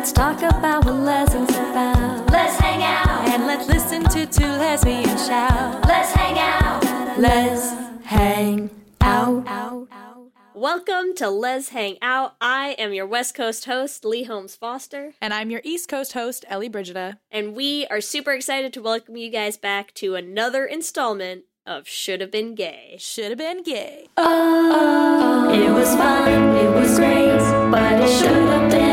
[0.00, 2.30] let's talk about what lessons about.
[2.30, 3.28] Let's hang out.
[3.28, 5.86] And let's listen to two lesbians shout.
[5.86, 7.18] Let's hang out.
[7.18, 7.68] Let's
[8.06, 8.70] hang
[9.02, 9.88] out.
[10.54, 12.34] Welcome to Lez Hang Out.
[12.40, 16.46] I am your West Coast host, Leigh Holmes Foster, And I'm your East Coast host,
[16.48, 17.18] Ellie Brigida.
[17.30, 22.22] and we are super excited to welcome you guys back to another installment of Should
[22.22, 22.96] Have Been Gay.
[22.98, 24.08] Should have been gay.
[24.16, 27.38] Oh, it was fun, it was great,
[27.70, 28.89] but it should have been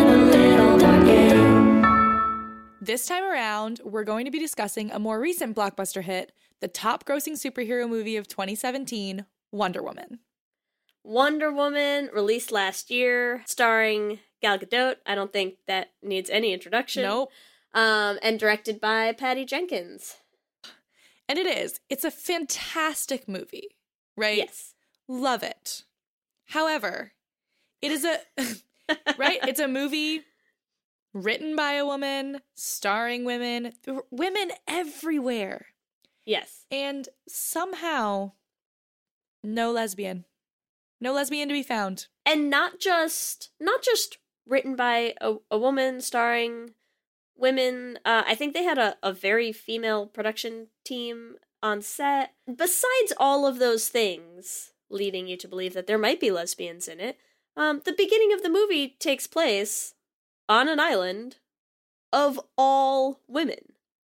[2.88, 7.04] This time around, we're going to be discussing a more recent blockbuster hit, the top
[7.04, 10.20] grossing superhero movie of 2017, Wonder Woman.
[11.04, 14.96] Wonder Woman, released last year, starring Gal Gadot.
[15.06, 17.04] I don't think that needs any introduction.
[17.04, 17.30] Nope.
[17.74, 20.16] Um, and directed by Patty Jenkins.
[21.28, 21.82] And it is.
[21.90, 23.76] It's a fantastic movie,
[24.16, 24.38] right?
[24.38, 24.76] Yes.
[25.10, 25.84] Love it.
[26.46, 27.12] However,
[27.82, 28.20] it is a
[29.18, 30.22] right, it's a movie
[31.24, 33.74] written by a woman, starring women,
[34.12, 35.68] women everywhere.
[36.26, 36.66] Yes.
[36.72, 38.34] And somehow
[39.44, 40.26] no lesbian.
[41.00, 42.08] No lesbian to be found.
[42.26, 46.72] and not just not just written by a, a woman starring
[47.38, 53.14] women uh, i think they had a, a very female production team on set besides
[53.18, 57.18] all of those things leading you to believe that there might be lesbians in it
[57.56, 59.94] um, the beginning of the movie takes place
[60.50, 61.38] on an island
[62.14, 63.60] of all women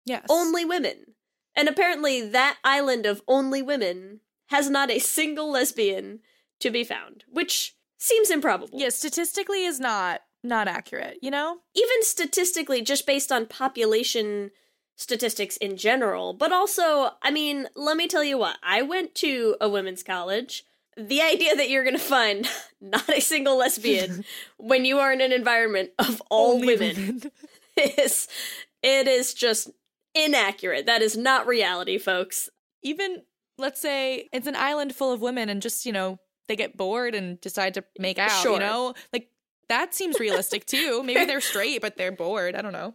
[0.04, 0.26] Yes.
[0.28, 1.14] only women
[1.54, 6.20] and apparently that island of only women has not a single lesbian
[6.60, 11.58] to be found which seems improbable Yeah, statistically is not not accurate, you know?
[11.74, 14.50] even statistically, just based on population
[14.96, 19.56] statistics in general, but also, I mean, let me tell you what, I went to
[19.60, 20.64] a women's college.
[20.96, 22.48] The idea that you're gonna find
[22.80, 24.24] not a single lesbian
[24.58, 27.22] when you are in an environment of all Only women
[27.76, 28.28] is
[28.82, 29.70] it is just
[30.14, 30.86] inaccurate.
[30.86, 32.50] That is not reality, folks.
[32.82, 33.22] Even
[33.58, 37.14] let's say it's an island full of women and just, you know, they get bored
[37.14, 38.54] and decide to make out, Sure.
[38.54, 38.94] you know?
[39.12, 39.28] Like
[39.68, 41.02] that seems realistic too.
[41.02, 42.54] Maybe they're straight, but they're bored.
[42.54, 42.94] I don't know.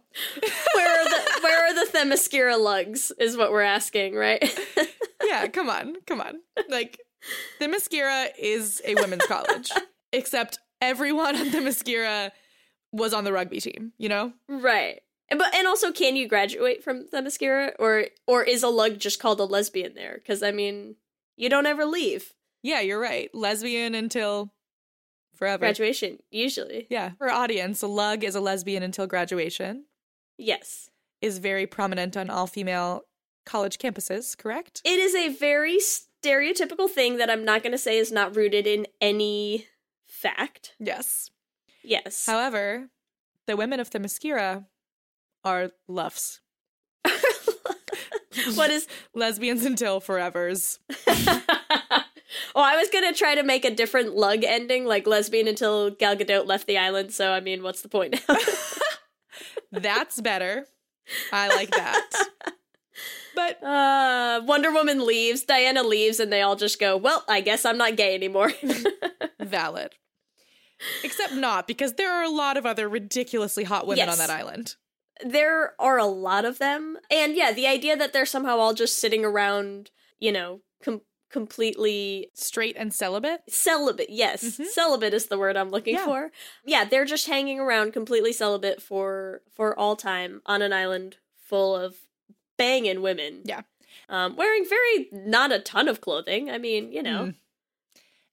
[0.74, 3.10] Where are the where are the Themyscira lugs?
[3.18, 4.40] Is what we're asking, right?
[5.24, 6.36] Yeah, come on, come on.
[6.68, 7.00] Like
[7.60, 9.70] Themyscira is a women's college,
[10.12, 12.30] except everyone on Themyscira
[12.92, 14.32] was on the rugby team, you know?
[14.48, 15.00] Right.
[15.28, 19.20] And- But and also can you graduate from Themyscira or or is a lug just
[19.20, 20.20] called a lesbian there?
[20.26, 20.96] Cuz I mean,
[21.36, 23.28] you don't ever leave Yeah, you're right.
[23.34, 24.52] Lesbian until
[25.34, 25.58] forever.
[25.60, 26.86] graduation usually.
[26.88, 27.10] Yeah.
[27.18, 29.84] For audience, a lug is a lesbian until graduation.
[30.38, 30.88] Yes.
[31.20, 33.02] Is very prominent on all female
[33.44, 34.80] college campuses, correct?
[34.84, 35.78] It is a very
[36.22, 39.66] stereotypical thing that I'm not going to say is not rooted in any
[40.06, 40.74] fact.
[40.78, 41.30] Yes.
[41.82, 42.26] Yes.
[42.26, 42.88] However,
[43.46, 44.66] the women of Themyscira
[45.44, 46.40] are luffs.
[48.54, 50.78] what is Lesbians until forevers.
[52.54, 56.16] Oh, I was gonna try to make a different lug ending, like lesbian until Gal
[56.16, 57.12] Gadot left the island.
[57.12, 58.36] So I mean, what's the point now?
[59.72, 60.66] That's better.
[61.32, 62.10] I like that.
[63.38, 67.64] But Uh, Wonder Woman leaves, Diana leaves, and they all just go, Well, I guess
[67.64, 68.50] I'm not gay anymore.
[69.40, 69.94] valid.
[71.04, 74.12] Except not, because there are a lot of other ridiculously hot women Yes.
[74.12, 74.74] on that island.
[75.24, 76.96] there are a lot of them.
[77.10, 79.90] And yeah, the idea that they're somehow all just sitting around,
[80.20, 83.40] you know, com- completely Straight and celibate.
[83.48, 84.10] celibate.
[84.10, 84.66] Yes, Mhm.
[84.66, 86.04] celibate is the word I'm looking Yeah.
[86.04, 86.30] for.
[86.64, 91.74] Yeah, they're just hanging around completely celibate for for all time on an island full
[91.74, 91.96] of
[92.58, 93.42] banging women.
[93.44, 93.62] Yeah.
[94.10, 96.50] Um, wearing very not a ton of clothing.
[96.50, 97.26] I mean, you know.
[97.26, 97.34] Mm.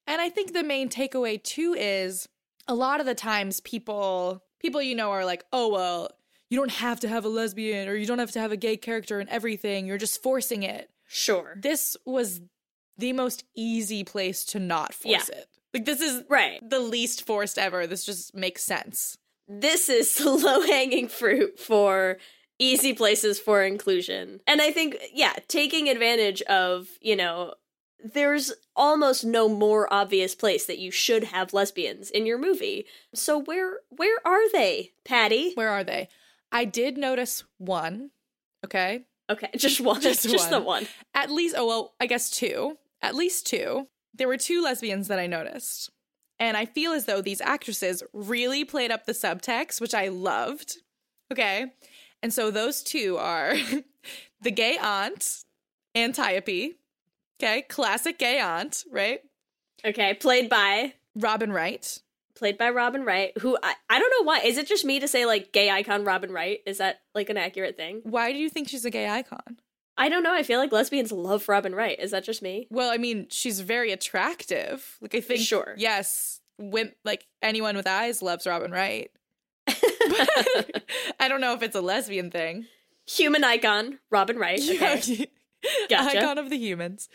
[0.08, 2.28] And I think the main takeaway too is
[2.68, 6.12] a lot of the times people people you know are like, "Oh, well,
[6.50, 8.78] you don't have to have a lesbian or you don't have to have a gay
[8.78, 9.86] character and everything.
[9.88, 11.56] You're just forcing it." Sure.
[11.60, 12.42] This was
[12.98, 15.48] the most easy place to not force it.
[15.74, 16.60] Like this is Right.
[16.68, 17.86] the least forced ever.
[17.88, 19.18] This just makes sense.
[19.48, 22.18] this is low hanging fruit for
[22.60, 24.42] easy places for inclusion.
[24.48, 27.56] And I think, yeah, taking advantage of, you know,
[28.04, 32.86] there's almost no more obvious place that you should have lesbians in your movie.
[33.14, 35.54] So where where are they, Patty?
[35.56, 36.10] Where are they?
[36.52, 38.12] I did notice one.
[38.64, 39.06] Okay.
[39.30, 40.02] Okay, just one.
[40.02, 40.84] Just Just, the one.
[40.84, 40.88] one.
[41.14, 42.78] At least, oh, well, I guess two.
[43.02, 43.88] At least two.
[44.14, 45.90] There were two lesbians that I noticed.
[46.40, 50.78] And I feel as though these actresses really played up the subtext, which I loved.
[51.32, 51.74] Okay.
[52.26, 53.54] And so those two are
[54.42, 55.44] the gay aunt,
[55.96, 56.74] Antiope.
[57.40, 57.62] Okay.
[57.70, 59.20] Classic gay aunt, right?
[59.86, 62.02] Okay, played by Robin Wright.
[62.34, 64.40] played by Robin Wright, who I, I don't know why.
[64.40, 66.62] Is it just me to say like gay icon Robin Wright?
[66.66, 68.02] Is that like an accurate thing?
[68.04, 69.60] Why do you think she's a gay icon?
[69.96, 70.34] I don't know.
[70.34, 72.00] I feel like lesbians love Robin Wright.
[72.00, 72.66] Is that just me?
[72.72, 74.98] Well, I mean, she's very attractive.
[75.00, 75.76] Like I think Sure.
[75.78, 79.12] Yes, wim- like anyone with eyes loves Robin Wright.
[81.20, 82.66] I don't know if it's a lesbian thing.
[83.08, 84.62] Human icon Robin Wright.
[84.70, 85.28] Okay.
[85.90, 86.20] Gotcha.
[86.20, 87.10] Icon of the humans.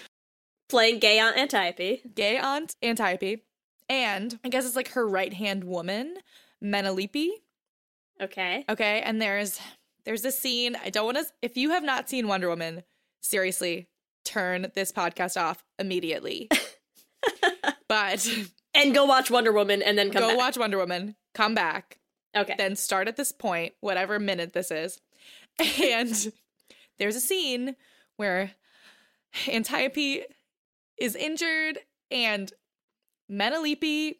[0.68, 2.02] Playing gay Aunt Antiope.
[2.14, 3.42] Gay aunt Antiope.
[3.88, 6.16] And I guess it's like her right hand woman,
[6.62, 7.28] Menalippe.
[8.20, 8.64] Okay.
[8.68, 9.02] Okay.
[9.02, 9.60] And there's
[10.04, 10.76] there's this scene.
[10.82, 12.82] I don't want to if you have not seen Wonder Woman,
[13.20, 13.88] seriously,
[14.24, 16.48] turn this podcast off immediately.
[17.88, 18.28] but
[18.74, 20.38] And go watch Wonder Woman and then come go back.
[20.38, 21.98] watch Wonder Woman, come back,
[22.36, 22.54] Okay.
[22.56, 25.00] then start at this point, whatever minute this is.
[25.58, 26.32] And
[26.98, 27.76] there's a scene
[28.16, 28.52] where
[29.48, 30.22] Antiope
[30.98, 31.78] is injured
[32.10, 32.52] and
[33.30, 34.16] Menalippe,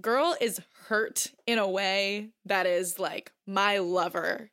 [0.00, 4.50] girl, is hurt in a way that is like my lover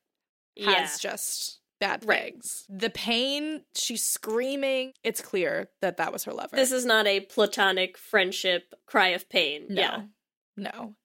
[0.58, 0.68] has
[1.04, 1.12] yeah.
[1.12, 2.36] just bad Right.
[2.70, 4.94] The pain, she's screaming.
[5.04, 6.56] It's clear that that was her lover.
[6.56, 9.66] This is not a platonic friendship cry of pain.
[9.70, 9.82] No.
[9.82, 10.02] Yeah.
[10.56, 10.96] No.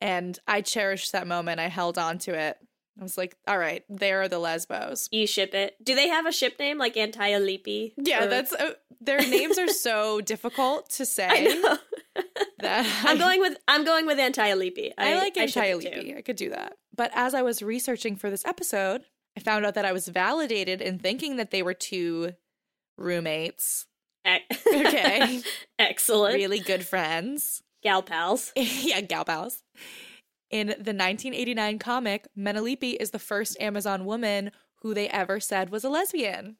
[0.00, 1.60] And I cherished that moment.
[1.60, 2.56] I held on to it.
[2.98, 5.08] I was like, all right, there are the lesbos.
[5.12, 5.76] You ship it.
[5.82, 7.94] Do they have a ship name like Antiope?
[7.96, 11.78] Yeah, Or- that's uh, their names are so difficult to say I know.
[12.60, 14.92] that I'm going with I'm going with Antiope.
[14.98, 15.88] I, like ship it too.
[15.88, 16.16] Antiope.
[16.18, 16.76] I could do that.
[16.94, 19.02] But as I was researching for this episode,
[19.36, 22.32] I found out that I was validated in thinking that they were two
[22.98, 23.86] roommates,
[24.24, 25.40] Ec- Okay.
[25.78, 26.34] Excellent.
[26.34, 27.62] really good friends.
[27.82, 28.52] Gal pals.
[28.56, 29.62] yeah, gal pals.
[30.50, 34.50] In the 1989 comic, Menalippe is the first Amazon woman
[34.82, 36.56] who they ever said was a lesbian.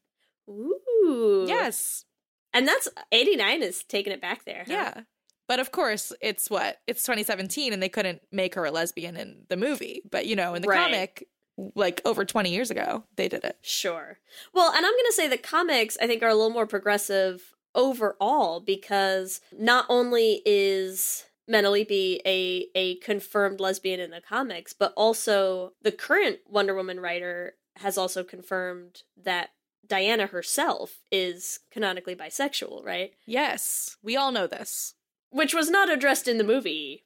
[0.49, 1.45] Ooh.
[1.49, 2.05] Yes.
[2.53, 4.65] And that's 89 is taking it back there.
[4.67, 4.73] huh?
[4.73, 5.01] Yeah.
[5.49, 6.79] But of course, it's what?
[6.87, 10.03] It's 2017 and they couldn't make her a lesbian in the movie.
[10.09, 10.85] But, you know, in the Right.
[10.85, 11.27] comic,
[11.75, 13.59] like over 20 years ago, they did it.
[13.63, 14.19] Sure.
[14.55, 17.55] Well, and I'm going to say the comics, I think, are a little more progressive
[17.75, 25.73] overall because not only is Menalippe a, a confirmed lesbian in the comics, but also
[25.83, 29.51] the current Wonder Woman writer has also confirmed that
[29.87, 33.13] Diana herself is canonically bisexual, right?
[33.27, 33.97] Yes.
[34.03, 34.95] We all know this.
[35.31, 37.03] Which was not addressed in the movie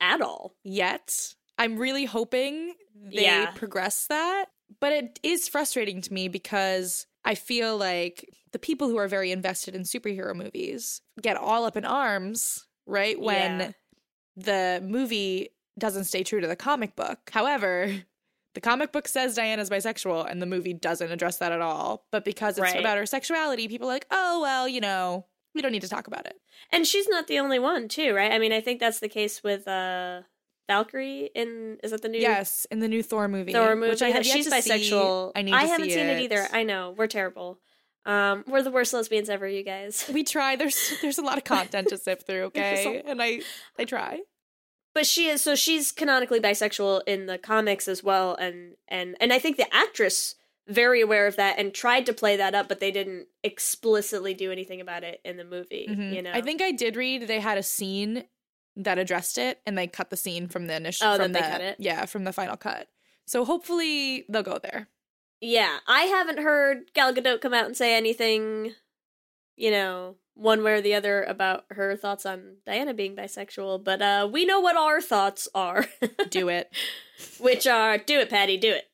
[0.00, 0.54] at all.
[0.62, 1.34] Yet.
[1.56, 3.50] I'm really hoping they Yeah.
[3.52, 4.46] progress that.
[4.80, 9.30] But it is frustrating to me because I feel like the people who are very
[9.30, 13.20] invested in superhero movies get all up in arms, right?
[13.20, 13.70] When Yeah.
[14.36, 17.30] the movie doesn't stay true to the comic book.
[17.32, 18.02] However,
[18.54, 22.06] the comic book says Diana's bisexual and the movie doesn't address that at all.
[22.10, 22.78] But because it's Right.
[22.80, 26.06] about her sexuality, people are like, oh, well, you know, we don't need to talk
[26.06, 26.40] about it.
[26.72, 28.32] And she's not the only one, too, right?
[28.32, 30.22] I mean, I think that's the case with uh
[30.68, 33.52] Valkyrie in is that the new Yes, in the new Thor movie.
[33.52, 33.90] Thor movie?
[33.90, 35.28] Which I have yet she's to bisexual.
[35.28, 35.32] See.
[35.34, 36.20] I need to haven't see seen it.
[36.20, 36.46] either.
[36.52, 37.58] I know we're terrible.
[38.06, 40.08] Um, we're the worst lesbians ever, you guys.
[40.14, 40.56] we try.
[40.56, 43.02] There's there's a lot of content to sift through, okay?
[43.06, 43.40] And I
[43.78, 44.20] I try.
[44.94, 49.32] But she is so she's canonically bisexual in the comics as well, and and and
[49.32, 50.34] I think the actress
[50.66, 54.52] very aware of that and tried to play that up, but they didn't explicitly do
[54.52, 55.86] anything about it in the movie.
[55.88, 56.14] Mhm.
[56.14, 58.24] You know, I think I did read they had a scene
[58.78, 61.06] that addressed it, and they cut the scene from the initial.
[61.08, 61.76] Oh, from that they the, cut it?
[61.78, 62.88] Yeah, from the final cut.
[63.26, 64.88] So hopefully they'll go there.
[65.40, 68.72] Yeah, I haven't heard Gal Gadot come out and say anything,
[69.56, 74.00] you know, one way or the other about her thoughts on Diana being bisexual, but
[74.00, 75.86] uh we know what our thoughts are,
[76.30, 76.72] Do it.
[77.38, 78.84] which are do it, Patty, do it.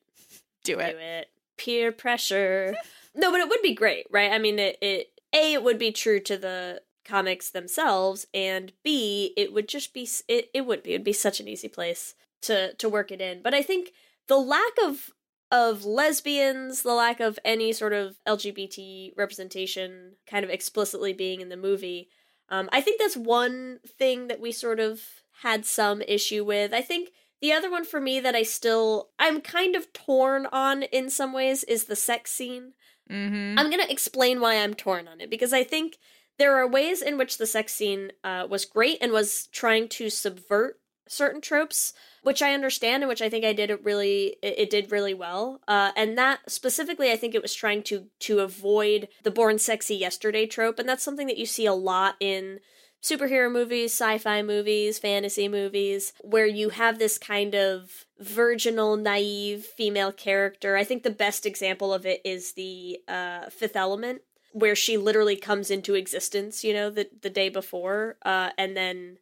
[0.63, 0.91] Do it.
[0.91, 1.27] Do it.
[1.57, 2.75] Peer pressure.
[3.15, 4.31] no, but it would be great, right?
[4.31, 9.33] I mean, it, it A it would be true to the comics themselves and B
[9.37, 12.15] it would just be it, it would be it would be such an easy place
[12.43, 13.41] to to work it in.
[13.41, 13.93] But I think
[14.27, 15.11] the lack of
[15.51, 21.49] of lesbians, the lack of any sort of LGBT representation kind of explicitly being in
[21.49, 22.09] the movie,
[22.49, 25.01] um, I think that's one thing that we sort of
[25.41, 26.73] had some issue with.
[26.73, 30.83] I think the other one for me that I still I'm kind of torn on
[30.83, 32.73] in some ways is the sex scene.
[33.09, 33.59] Mm-hmm.
[33.59, 35.97] I'm gonna explain why I'm torn on it because I think
[36.37, 40.09] there are ways in which the sex scene uh, was great and was trying to
[40.09, 41.93] subvert certain tropes
[42.25, 45.13] which I understand and which I think I did it really it, it did really
[45.13, 45.61] well.
[45.67, 49.95] Uh, and that specifically, I think it was trying to to avoid the born sexy
[49.95, 52.59] yesterday trope, and that's something that you see a lot in
[53.03, 60.11] superhero movies, sci-fi movies, fantasy movies, where you have this kind of virginal, naive female
[60.11, 60.75] character.
[60.75, 64.23] I think the best example of it is the uh, Fifth Element,
[64.55, 69.17] where she literally comes into existence, you know, the the day before, uh, and then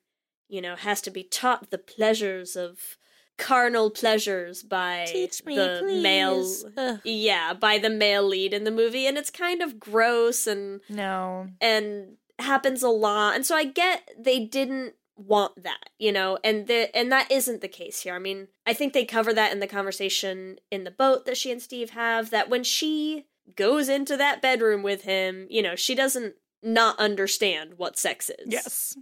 [0.49, 2.97] you know, has to be taught the pleasures of
[3.39, 6.03] carnal pleasures by Teach me, the please.
[6.03, 6.45] male
[6.77, 6.99] Ugh.
[7.03, 11.47] yeah, by the male lead in the movie and it's kind of gross and No.
[11.59, 13.33] and happens a lot.
[13.35, 17.61] And so I get they didn't want that, you know, and the and that isn't
[17.61, 18.13] the case here.
[18.13, 21.51] I mean, I think they cover that in the conversation in the boat that she
[21.51, 23.25] and Steve have that when she
[23.55, 28.45] goes into that bedroom with him, you know, she doesn't not understand what sex is.
[28.47, 28.97] Yes.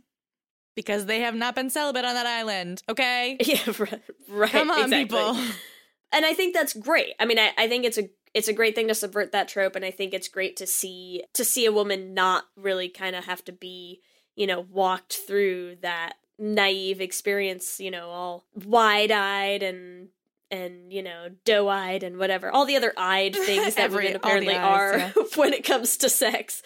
[0.75, 2.81] Because they have not been celibate on that island.
[2.89, 3.37] Okay.
[3.45, 4.01] Yeah, right.
[4.29, 5.03] right Come on, exactly.
[5.03, 5.37] people.
[6.11, 7.13] and I think that's great.
[7.19, 9.75] I mean, I, I think it's a it's a great thing to subvert that trope,
[9.75, 13.25] and I think it's great to see to see a woman not really kind of
[13.25, 14.01] have to be,
[14.35, 20.09] you know, walked through that naive experience, you know, all wide eyed and
[20.51, 24.17] and you know doe eyed and whatever, all the other eyed things that Every- women
[24.17, 25.11] apparently eyes, are yeah.
[25.35, 26.61] when it comes to sex.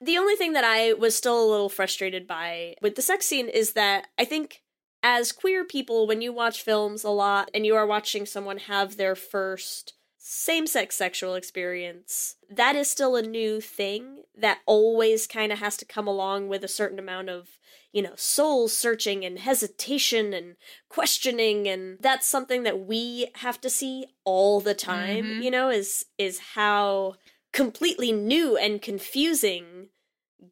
[0.00, 3.48] The only thing that I was still a little frustrated by with the sex scene
[3.48, 4.62] is that I think
[5.02, 8.96] as queer people, when you watch films a lot and you are watching someone have
[8.96, 15.50] their first same sex sexual experience, that is still a new thing that always kind
[15.50, 17.48] of has to come along with a certain amount of,
[17.90, 20.56] you know, soul searching and hesitation and
[20.90, 21.66] questioning.
[21.66, 25.42] And that's something that we have to see all the time, Mhm.
[25.42, 27.14] you know, is, is how
[27.52, 29.88] completely new and confusing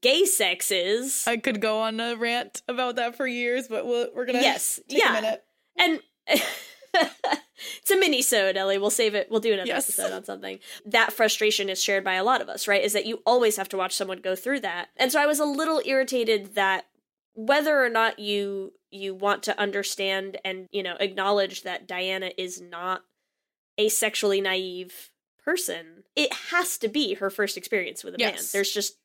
[0.00, 1.26] gay sex is.
[1.26, 4.80] I could go on a rant about that for years, but we'll, we're gonna Yes,
[4.88, 5.10] take yeah.
[5.10, 5.44] a minute.
[5.76, 6.00] and
[7.80, 8.78] it's a mini sode ellie.
[8.78, 9.28] We'll save it.
[9.30, 9.88] We'll do another Yes.
[9.88, 10.58] episode on something.
[10.86, 12.82] That frustration is shared by a lot of us right?
[12.82, 14.88] Is that you always have to watch someone go through that.
[14.96, 16.86] And so i was a little irritated that
[17.34, 22.60] whether or not you you want to understand and you know acknowledge that diana is
[22.60, 23.02] not
[23.76, 25.10] a sexually naive
[25.44, 28.34] person it has to be her first experience with a man.
[28.52, 28.96] There's just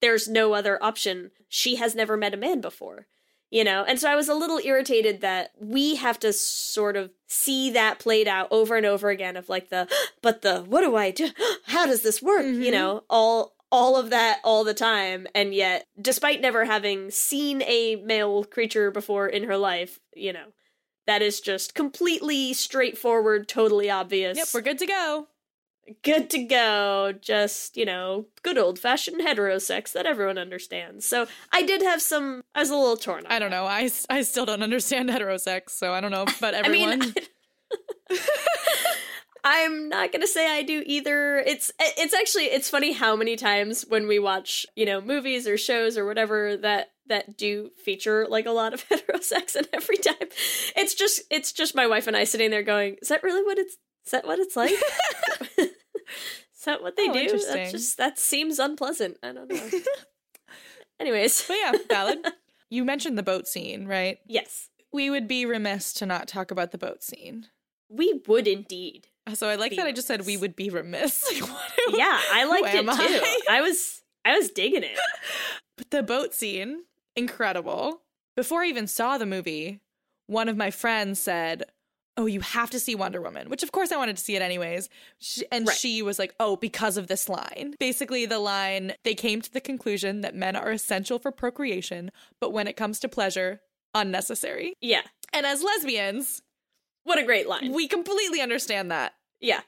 [0.00, 1.30] there's no other option.
[1.48, 3.06] She has never met a man before
[3.50, 3.84] you know?
[3.84, 7.98] And so i was a little irritated that we have to sort of see that
[7.98, 9.88] played out over and over again of like the
[10.22, 11.28] but the what do i do?
[11.66, 12.44] How does this work?
[12.44, 12.72] You Mhm.
[12.72, 15.26] know all all of that all the time.
[15.34, 20.46] And yet despite never having seen a male creature before in her life you know
[21.06, 24.36] that is just completely straightforward totally obvious.
[24.36, 25.28] Yep, we're good to go.
[26.02, 27.14] Good to go.
[27.20, 31.04] Just, you know, good old fashioned heterosex that everyone understands.
[31.06, 33.56] So I did have some, I was a little torn I don't that.
[33.56, 33.66] know.
[34.10, 36.98] I still don't understand heterosex, so I don't know about I everyone.
[37.00, 37.14] mean,
[39.44, 41.38] I'm not gonna say I do either.
[41.38, 45.56] It's it's actually it's funny how many times when we watch you know movies or
[45.56, 50.28] shows or whatever that that do feature like a lot of heterosex, and every time
[50.76, 53.58] it's just it's just my wife and I sitting there going, "Is that really what
[53.58, 54.72] it's is that what it's like?
[56.68, 57.18] That what they Oh, do?
[57.18, 57.54] interesting.
[57.54, 59.18] That just that seems unpleasant.
[59.22, 59.68] I don't know."
[61.00, 62.18] Anyways, but yeah, valid.
[62.70, 64.18] You mentioned the boat scene, right?
[64.26, 67.46] yes, We would be remiss to not talk about the boat scene.
[67.88, 69.06] we would indeed.
[69.32, 71.24] So I like that I just said we would be remiss.
[71.40, 72.90] Like, what- Yeah, I liked it too.
[72.90, 73.40] I?
[73.48, 74.98] I was I was digging it.
[75.78, 76.82] But the boat scene,
[77.16, 78.02] incredible.
[78.36, 79.80] Before I even saw the movie,
[80.26, 81.62] one of my friends said,
[82.18, 84.42] Oh, you have to see Wonder Woman, which of course I wanted to see it
[84.42, 84.88] anyways.
[85.20, 85.76] She, and Right.
[85.76, 87.76] she was like, Oh, because of this line.
[87.78, 92.10] Basically, the line they came to the conclusion that men are essential for procreation,
[92.40, 93.60] but when it comes to pleasure,
[93.94, 94.74] unnecessary.
[94.80, 95.02] Yeah.
[95.32, 96.42] And as lesbians,
[97.04, 97.72] What a great line.
[97.72, 99.14] we completely understand that.
[99.40, 99.60] yeah.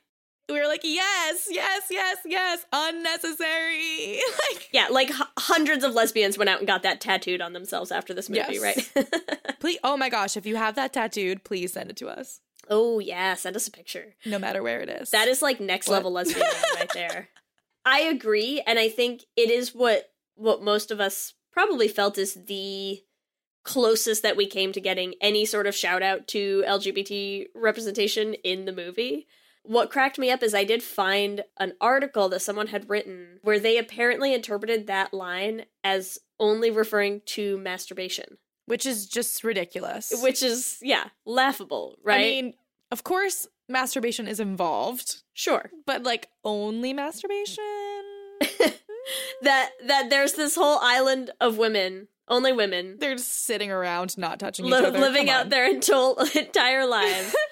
[0.50, 4.21] We were like, Yes, yes, yes, yes, unnecessary.
[4.52, 7.90] like, Yeah, like h- hundreds of lesbians went out and got that tattooed on themselves
[7.92, 8.90] after this movie, Yes.
[8.95, 9.11] right?
[9.61, 12.99] please, oh my gosh, if you have that tattooed, please send it to us, oh,
[12.99, 14.14] yeah, send us a picture.
[14.26, 15.11] no matter where it is.
[15.11, 15.97] That is like next What?
[15.97, 17.28] level lesbian right there.
[17.85, 22.35] I agree, and I think it is what what most of us probably felt is
[22.47, 23.00] the
[23.64, 28.64] closest that we came to getting any sort of shout out to LGBT representation in
[28.64, 29.26] the movie.
[29.62, 33.61] What cracked me up is I did find an article that someone had written where
[33.61, 40.12] they apparently interpreted that line as only referring to masturbation, which is just ridiculous.
[40.23, 42.21] which is yeah, laughable, right?
[42.21, 42.55] I mean,
[42.90, 45.71] of course, masturbation is involved, sure.
[45.87, 47.64] but like only masturbation.
[49.43, 52.97] that that there's this whole island of women Only women.
[52.99, 54.97] They're just sitting around, not touching each other.
[54.99, 57.35] living out their entire, entire lives.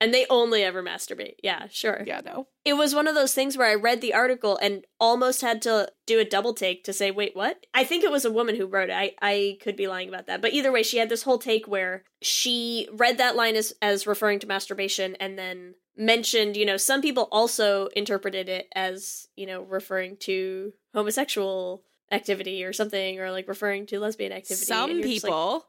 [0.00, 1.36] and they only ever masturbate.
[1.42, 2.04] Yeah, sure.
[2.06, 2.48] Yeah, no.
[2.64, 5.90] It was one of those things where I read the article and almost had to
[6.06, 7.64] do a double take to say, wait, what?
[7.72, 8.94] I think it was a woman who wrote it.
[8.94, 10.42] I, I could be lying about that.
[10.42, 14.06] But either way, she had this whole take where she read that line as, as
[14.06, 19.46] referring to masturbation and then mentioned, you know, some people also interpreted it as, you
[19.46, 24.66] know, referring to homosexual activity or something or like referring to lesbian activity.
[24.66, 25.66] Some And like, people,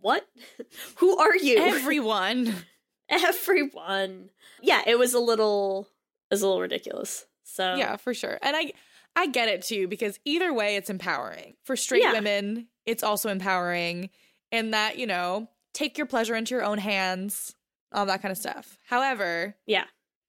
[0.00, 0.26] what?
[0.96, 1.56] who are you?
[1.58, 2.54] everyone.
[3.08, 4.30] Everyone.
[4.62, 5.88] Yeah, it was a little
[6.30, 7.26] it was a little ridiculous.
[7.44, 8.38] So Yeah, for sure.
[8.42, 8.72] And I
[9.14, 11.54] I get it too because either way it's empowering.
[11.64, 12.12] For straight Yeah.
[12.12, 14.08] women, it's also empowering
[14.50, 17.54] in that, you know, take your pleasure into your own hands,
[17.92, 18.78] all that kind of stuff.
[18.86, 19.84] However, Yeah.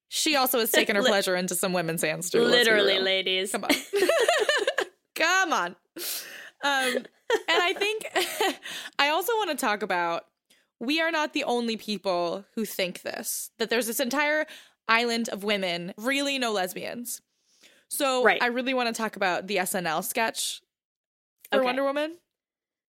[0.08, 2.42] she also has taken her pleasure into some women's hands too.
[2.42, 3.52] literally, ladies.
[3.52, 3.70] Come on.
[5.14, 5.76] Come on.
[6.62, 7.06] Um, and
[7.48, 8.06] I think
[8.98, 10.24] I also want to talk about
[10.80, 14.46] we are not the only people who think this, that there's this entire
[14.88, 17.22] island of women, really no lesbians.
[17.88, 18.42] So Right.
[18.42, 20.60] I really want to talk about the SNL sketch
[21.50, 21.64] for Okay.
[21.64, 22.16] Wonder Woman.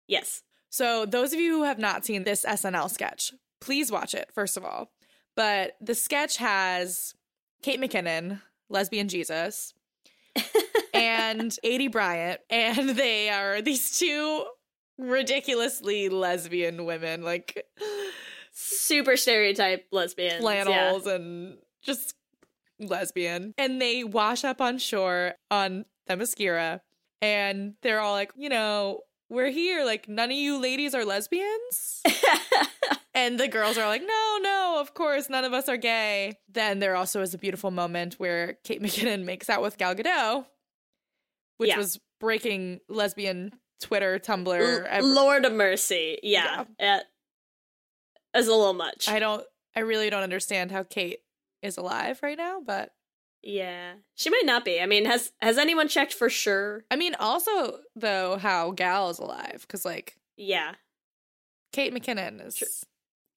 [0.07, 0.43] Yes.
[0.69, 4.57] So, those of you who have not seen this SNL sketch, please watch it, first
[4.57, 4.91] of all.
[5.35, 7.13] But the sketch has
[7.61, 9.73] Kate McKinnon, lesbian Jesus,
[10.93, 14.45] and Aidy Bryant, and they are these two
[14.97, 17.65] ridiculously lesbian women, like
[18.53, 20.39] Super stereotype lesbians.
[20.41, 22.15] flannels and just
[22.79, 23.53] lesbian.
[23.57, 26.79] And they wash up on shore on Themyscira,
[27.21, 29.83] and they're all like, you know, we're here.
[29.83, 32.01] Like, none of you ladies are lesbians.
[33.17, 36.33] And the girls are like, no, no, of course, none of us are gay.
[36.51, 40.45] Then there also is a beautiful moment where Kate McKinnon makes out with Gal Gadot,
[41.55, 41.77] which Yeah.
[41.77, 45.01] was breaking lesbian Twitter, Tumblr.
[45.01, 46.19] Lord of mercy.
[46.23, 46.65] Yeah.
[46.79, 46.95] Yeah.
[46.97, 46.99] Uh,
[48.33, 49.07] it's a little much.
[49.07, 49.43] I don't,
[49.75, 51.19] I really don't understand how Kate
[51.61, 52.91] is alive right now, but
[53.41, 53.93] yeah.
[54.15, 54.81] She might not be.
[54.81, 56.83] I mean, has has anyone checked for sure?
[56.89, 60.73] I mean, also though, how Gal is alive because like Yeah.
[61.71, 62.55] Kate McKinnon is.
[62.55, 62.67] True.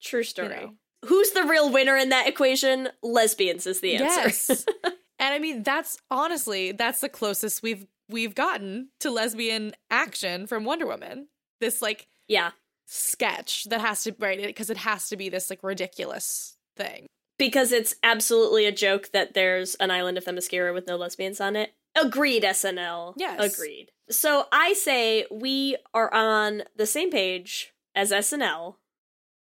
[0.01, 0.49] True story.
[0.49, 0.75] know.
[1.05, 2.89] Who's the real winner in that equation?
[3.03, 4.21] Lesbians is the answer.
[4.29, 4.67] Yes.
[4.85, 4.95] and
[5.35, 10.87] I mean, that's honestly that's the closest we've we've gotten to lesbian action from Wonder
[10.87, 11.29] Woman.
[11.61, 12.51] This like yeah.
[12.87, 17.07] sketch that has to right because it has to be this like ridiculous thing.
[17.39, 21.55] Because it's absolutely a joke that there's an island of Themyscira with no lesbians on
[21.55, 21.73] it.
[21.95, 23.15] Agreed, SNL.
[23.17, 23.55] Yes.
[23.55, 23.91] Agreed.
[24.11, 28.77] So I say we are on the same page as SNL.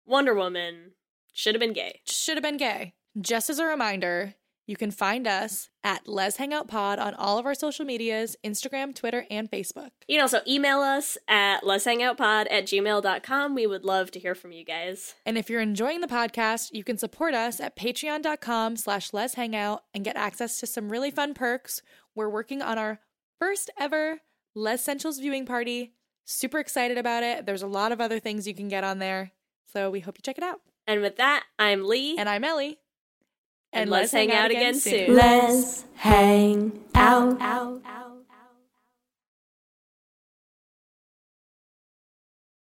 [0.07, 0.93] Wonder Woman
[1.33, 2.01] should have been gay.
[2.05, 2.95] Should have been gay.
[3.21, 4.35] Just as a reminder,
[4.71, 8.95] you can find us at Lez Hangout Pod on all of our social medias Instagram,
[8.95, 9.91] Twitter, and Facebook.
[10.07, 13.55] You can also email us at lezhangoutpod at gmail.com.
[13.57, 15.17] We would love to hear from you guys.
[15.27, 19.83] And if you're enjoying the podcast, you can support us at patreon.com slash Lez Hangout
[19.93, 21.83] and get access to some really fun perks.
[22.15, 23.01] We're working on our
[23.41, 24.21] first ever
[24.55, 25.95] Les Essentials viewing party.
[26.27, 27.45] Super excited about it.
[27.45, 29.33] There's a lot of other things you can get on there.
[29.73, 30.61] So we hope you check it out.
[30.87, 32.17] And with that, I'm Leigh.
[32.17, 32.79] And I'm Ellie.
[33.73, 35.15] And let's hang out again soon.
[35.15, 38.10] Let's hang out.